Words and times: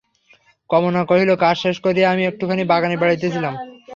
কমলা 0.69 1.01
কহিল, 1.09 1.29
কাজ 1.43 1.55
শেষ 1.63 1.77
করিয়া 1.85 2.07
আমি 2.13 2.23
একটুখানি 2.25 2.63
বাগানে 2.71 2.95
বেড়াইতেছিলাম। 3.01 3.53